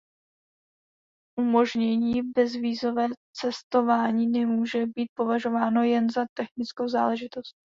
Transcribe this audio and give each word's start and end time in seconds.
Umožnění 1.39 2.21
bezvízové 2.35 3.07
cestování 3.33 4.27
nemůže 4.27 4.85
být 4.85 5.09
považováno 5.17 5.83
jen 5.83 6.09
za 6.09 6.25
technickou 6.37 6.87
záležitost. 6.87 7.53